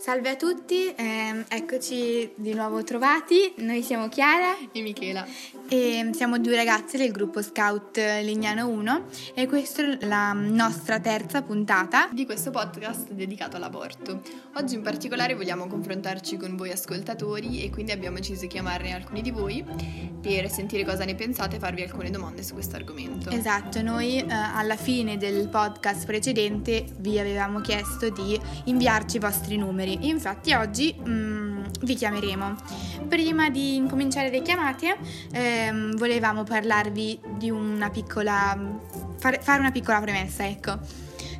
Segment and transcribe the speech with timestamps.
[0.00, 3.52] Salve a tutti, ehm, eccoci di nuovo trovati.
[3.56, 5.26] Noi siamo Chiara e Michela
[5.72, 11.42] e siamo due ragazze del gruppo Scout Lignano 1 e questa è la nostra terza
[11.42, 14.20] puntata di questo podcast dedicato all'aborto.
[14.54, 19.22] Oggi in particolare vogliamo confrontarci con voi ascoltatori e quindi abbiamo deciso di chiamarne alcuni
[19.22, 19.64] di voi
[20.20, 23.30] per sentire cosa ne pensate e farvi alcune domande su questo argomento.
[23.30, 29.56] Esatto, noi eh, alla fine del podcast precedente vi avevamo chiesto di inviarci i vostri
[29.56, 30.08] numeri.
[30.08, 31.49] Infatti oggi mm,
[31.82, 32.56] vi chiameremo.
[33.08, 34.96] Prima di incominciare le chiamate
[35.32, 38.58] ehm, volevamo parlarvi di una piccola...
[39.18, 40.78] fare, fare una piccola premessa, ecco.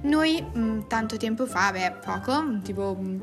[0.02, 3.22] Noi mh, mm, tanto tempo fa, beh, poco, tipo mh,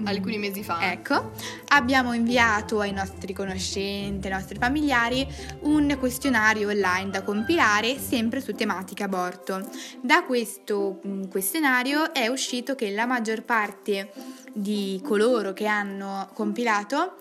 [0.00, 1.32] mm, alcuni mesi fa, ecco,
[1.68, 5.26] abbiamo inviato ai nostri conoscenti, ai nostri familiari,
[5.60, 9.68] un questionario online da compilare sempre su tematica aborto.
[10.00, 14.10] Da questo mh, questionario è uscito che la maggior parte
[14.52, 17.16] di coloro che hanno compilato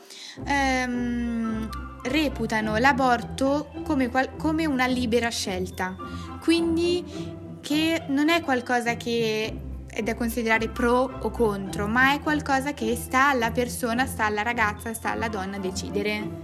[0.45, 1.69] ehm,
[2.03, 5.95] reputano l'aborto come, qual- come una libera scelta,
[6.41, 12.75] quindi che non è qualcosa che è da considerare pro o contro, ma è qualcosa
[12.75, 16.43] che sta alla persona, sta alla ragazza, sta alla donna decidere.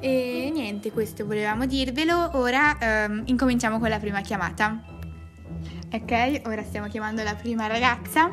[0.00, 2.30] E niente, questo volevamo dirvelo.
[2.32, 4.82] Ora ehm, incominciamo con la prima chiamata.
[5.92, 8.28] Ok, ora stiamo chiamando la prima ragazza.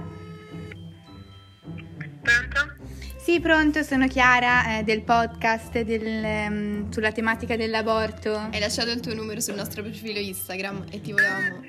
[2.22, 2.84] Pronto?
[3.24, 8.36] Sì, pronto, sono Chiara eh, del podcast del, um, sulla tematica dell'aborto.
[8.52, 11.62] Hai lasciato il tuo numero sul nostro profilo Instagram e ti volevamo...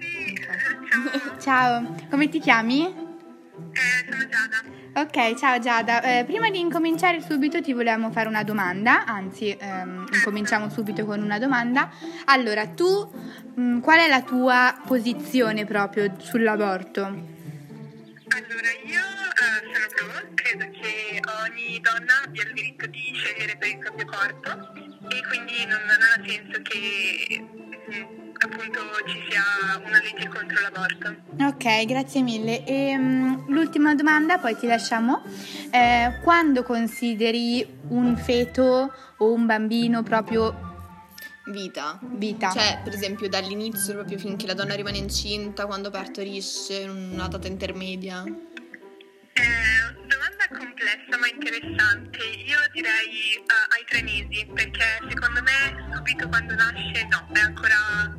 [0.45, 1.39] Ciao.
[1.41, 2.84] ciao, come ti chiami?
[2.84, 4.62] Eh, sono Giada.
[4.97, 6.03] Ok, ciao Giada.
[6.03, 11.22] Eh, prima di incominciare subito ti volevamo fare una domanda, anzi ehm, incominciamo subito con
[11.22, 11.91] una domanda.
[12.27, 13.11] Allora, tu
[13.55, 17.03] mh, mm, qual è la tua posizione proprio sull'aborto?
[17.03, 19.00] Allora, io
[19.97, 24.50] sono pro, credo che ogni donna abbia il diritto di scegliere per il proprio corpo
[25.09, 29.43] e quindi non, non ha senso che mm, appunto ci sia
[29.84, 31.15] una legge contro l'aborto.
[31.41, 32.65] Ok, grazie mille.
[32.65, 35.22] E, um, l'ultima domanda, poi ti lasciamo.
[35.71, 40.72] Eh, quando consideri un feto o un bambino proprio
[41.47, 41.99] vita.
[42.03, 42.50] Vita.
[42.50, 48.25] Cioè, per esempio, dall'inizio proprio finché la donna rimane incinta, quando partorisce, una data intermedia.
[50.84, 52.19] Complessa ma interessante.
[52.45, 58.15] Io direi uh, ai tre mesi, perché secondo me subito quando nasce no, è ancora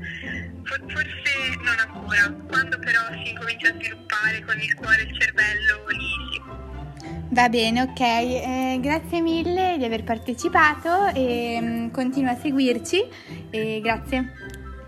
[0.66, 2.34] forse non ancora.
[2.48, 6.42] Quando però si incomincia a sviluppare con il cuore e il cervello, lì sì.
[7.30, 8.00] Va bene, ok.
[8.00, 13.06] Eh, grazie mille di aver partecipato e um, continua a seguirci
[13.52, 14.34] e grazie.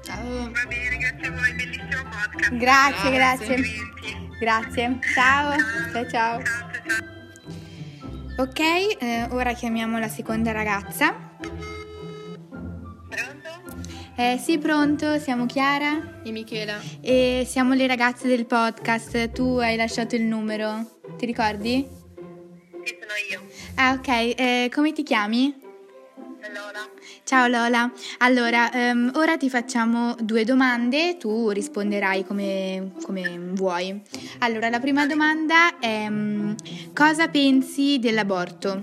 [0.02, 0.50] Ciao.
[0.52, 2.58] Va bene, grazie a voi, bellissimo podcast.
[2.58, 3.56] Grazie, grazie.
[3.56, 4.26] grazie.
[4.40, 5.56] Grazie, ciao,
[5.92, 7.16] ciao ciao.
[8.40, 11.36] Ok, eh, ora chiamiamo la seconda ragazza.
[13.09, 13.81] Pronto?
[14.16, 16.80] Eh, sì, pronto, siamo Chiara e Michela.
[17.02, 19.31] E siamo le ragazze del podcast.
[19.31, 21.88] Tu hai lasciato il numero, ti ricordi?
[22.84, 23.42] Sì, sono io.
[23.74, 25.56] Ah, ok, eh, come ti chiami?
[26.53, 26.97] Lola.
[27.28, 34.02] Ciao Lola, allora um, ora ti facciamo due domande, tu risponderai come, come vuoi.
[34.40, 36.56] Allora, la prima domanda è um,
[36.94, 38.82] cosa pensi dell'aborto?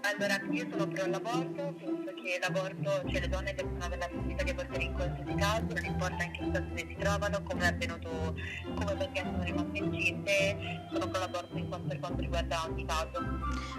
[0.00, 4.42] Allora, io sono pro l'aborto, penso che l'aborto, cioè le donne devono avere la possibilità
[4.44, 8.34] di abortare in qualsiasi caso, non importa in che situazione si trovano, come è avvenuto,
[8.74, 10.56] come perché sono rimaste incinte,
[10.90, 13.18] sono pro l'aborto in quanto, per quanto riguarda ogni caso.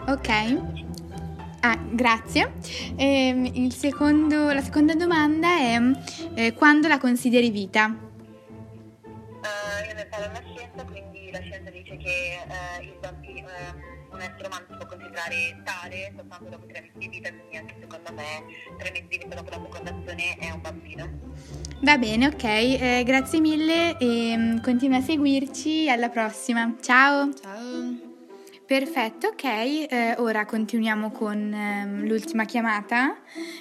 [0.06, 0.93] Ok.
[1.66, 2.52] Ah, grazie.
[2.98, 5.80] Eh, secondo, la seconda domanda è
[6.34, 7.86] eh, quando la consideri vita?
[7.86, 7.88] Uh,
[9.88, 14.20] io ne parlo la scienza, quindi la scienza dice che uh, il bambino, uh, un
[14.20, 18.12] essere umano si può considerare tale soltanto dopo tre mesi di vita, quindi anche secondo
[18.12, 18.44] me
[18.78, 21.10] tre mesi di vita dopo la fecondazione è un bambino.
[21.80, 26.76] Va bene, ok, eh, grazie mille e um, continua a seguirci, alla prossima.
[26.82, 27.34] Ciao!
[27.34, 27.93] Ciao!
[28.66, 33.18] Perfetto, ok, eh, ora continuiamo con ehm, l'ultima chiamata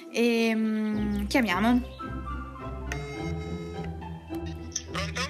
[0.09, 1.81] e um, chiamiamo.
[4.91, 5.21] Pronto?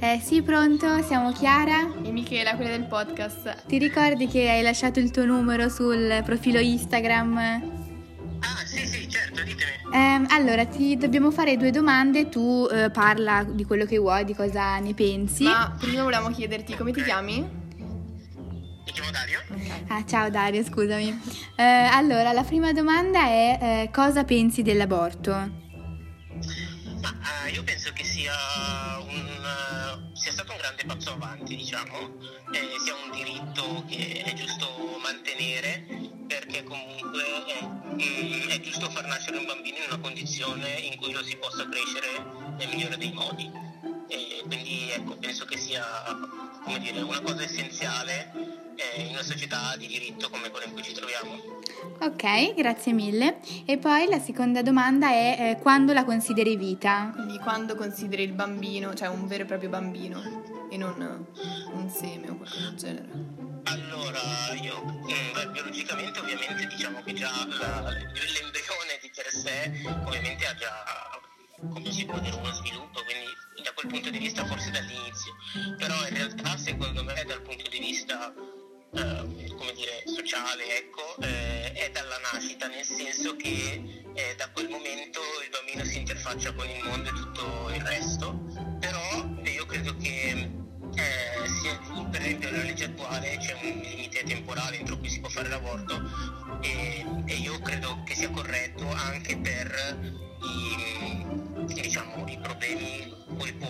[0.00, 3.66] Eh, sì, pronto, siamo Chiara e Michela, quella del podcast.
[3.66, 7.36] Ti ricordi che hai lasciato il tuo numero sul profilo Instagram?
[7.36, 9.72] Ah, sì, sì, certo, ditemi.
[9.92, 14.34] Eh, allora, ti dobbiamo fare due domande, tu eh, parla di quello che vuoi, di
[14.34, 15.44] cosa ne pensi.
[15.44, 17.57] Ma prima volevamo chiederti come ti chiami?
[19.90, 21.18] Ah, ciao Dario, scusami.
[21.56, 25.30] Eh, allora, la prima domanda è eh, cosa pensi dell'aborto?
[25.32, 28.34] Ma uh, io penso che sia,
[29.00, 31.96] un, uh, sia stato un grande passo passo avanti, diciamo,
[32.52, 34.66] eh, sia un diritto che è giusto
[35.02, 35.86] mantenere
[36.26, 41.12] perché comunque è, mm, è giusto far nascere un bambino in una condizione in cui
[41.12, 42.08] lo si possa crescere
[42.58, 43.50] nel migliore dei modi.
[44.08, 45.84] E quindi ecco, penso che sia
[46.78, 50.92] dire, una cosa essenziale eh, in una società di diritto come quella in cui ci
[50.92, 51.56] troviamo.
[52.00, 53.38] Ok, grazie mille.
[53.64, 57.10] E poi la seconda domanda è eh, quando la consideri vita?
[57.14, 61.26] Quindi quando consideri il bambino, cioè un vero e proprio bambino e non
[61.72, 63.08] un seme o qualcosa del genere?
[63.64, 64.20] Allora,
[64.60, 69.72] io mm, beh, biologicamente ovviamente diciamo che già la, l'embrione di per sé
[70.06, 71.20] ovviamente ha già,
[71.58, 73.26] come si può dire, uno sviluppo, quindi
[73.62, 75.34] da quel punto di vista forse dall'inizio,
[75.76, 75.87] però
[80.38, 83.82] sociale, ecco, eh, è dalla nascita, nel senso che
[84.14, 88.40] eh, da quel momento il bambino si interfaccia con il mondo e tutto il resto,
[88.78, 90.48] però io credo che
[90.94, 91.80] eh, sia,
[92.10, 96.00] per esempio nella legge attuale c'è un limite temporale entro cui si può fare l'aborto
[96.60, 99.98] e, e io credo che sia corretto anche per
[100.42, 103.68] i, diciamo, i problemi cui può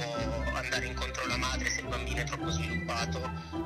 [0.55, 3.21] andare incontro la madre se il bambino è troppo sviluppato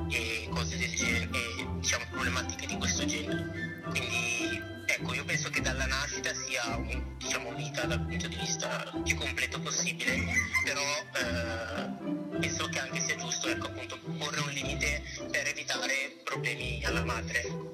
[0.09, 3.81] e cose del genere, e, diciamo problematiche di questo genere.
[3.89, 8.91] Quindi ecco, io penso che dalla nascita sia un, diciamo, vita dal punto di vista
[9.03, 10.25] più completo possibile,
[10.63, 10.81] però
[11.15, 14.72] eh, penso che anche sia giusto ecco, appunto, porre un limite
[15.29, 17.71] per evitare problemi alla madre.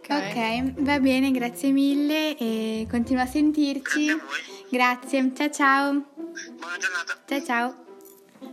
[0.00, 0.62] Okay.
[0.68, 4.06] ok, va bene, grazie mille e continua a sentirci.
[4.06, 4.68] Grazie a voi.
[4.68, 6.04] Grazie, ciao ciao.
[6.58, 7.22] Buona giornata.
[7.26, 7.84] Ciao ciao.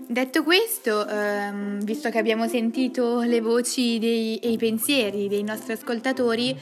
[0.07, 5.73] Detto questo, ehm, visto che abbiamo sentito le voci dei, e i pensieri dei nostri
[5.73, 6.57] ascoltatori,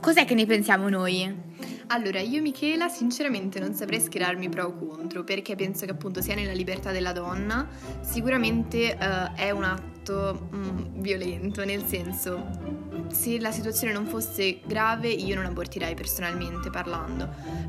[0.00, 1.46] cos'è che ne pensiamo noi?
[1.90, 6.34] Allora, io Michela sinceramente non saprei schierarmi pro o contro, perché penso che appunto sia
[6.34, 7.66] nella libertà della donna,
[8.02, 9.64] sicuramente uh, è un
[10.08, 16.70] atto mm, violento, nel senso se la situazione non fosse grave io non abortirei personalmente
[16.70, 17.28] parlando,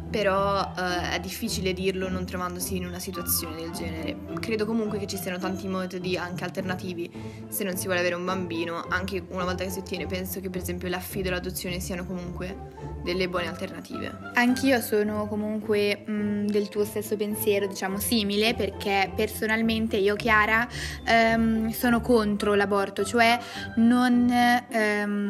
[0.09, 4.18] però eh, è difficile dirlo non trovandosi in una situazione del genere.
[4.39, 7.09] Credo comunque che ci siano tanti metodi anche alternativi
[7.47, 10.50] se non si vuole avere un bambino, anche una volta che si ottiene, penso che
[10.50, 14.31] per esempio l'affido e l'adozione siano comunque delle buone alternative.
[14.33, 20.68] Anch'io sono comunque mh, mm, del tuo stesso pensiero, diciamo simile, perché personalmente io Chiara
[21.06, 23.39] ehm, sono contro l'aborto, cioè
[23.77, 25.28] non ehm,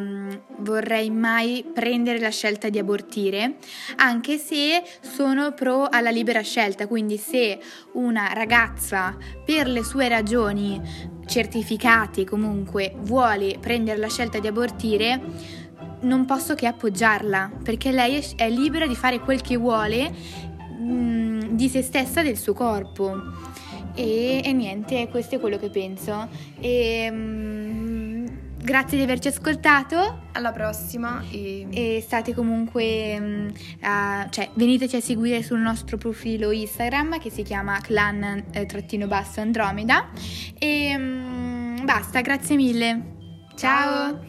[0.57, 3.57] vorrei mai prendere la scelta di abortire,
[3.97, 7.59] anche se sono pro alla libera scelta, quindi se
[7.93, 10.81] una ragazza per le sue ragioni
[11.25, 15.21] certificate comunque vuole prendere la scelta di abortire,
[16.01, 20.09] non posso che appoggiarla, perché lei è libera di fare quel che vuole
[20.79, 23.21] mh, di se stessa, del suo corpo.
[23.95, 26.29] E, e, niente, questo è quello che penso.
[26.59, 27.58] E, mh,
[28.69, 30.27] Grazie di averci ascoltato.
[30.33, 31.23] Alla prossima.
[31.31, 33.17] E, e state comunque.
[33.19, 33.51] Um,
[33.81, 40.09] uh, cioè, veniteci a seguire sul nostro profilo Instagram che si chiama clan-andromeda.
[40.59, 43.15] E um, basta, grazie mille.
[43.55, 44.11] Ciao.
[44.11, 44.28] Ciao.